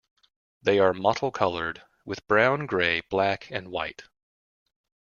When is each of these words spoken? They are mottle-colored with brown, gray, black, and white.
They 0.63 0.79
are 0.79 0.95
mottle-colored 0.95 1.83
with 2.05 2.25
brown, 2.27 2.65
gray, 2.65 3.01
black, 3.01 3.51
and 3.51 3.67
white. 3.69 4.05